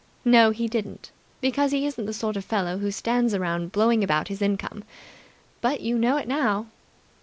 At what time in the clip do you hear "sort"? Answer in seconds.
2.11-2.35